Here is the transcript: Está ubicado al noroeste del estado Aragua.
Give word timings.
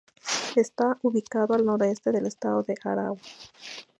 Está 0.55 0.97
ubicado 1.03 1.53
al 1.53 1.63
noroeste 1.63 2.11
del 2.11 2.25
estado 2.25 2.65
Aragua. 2.85 3.19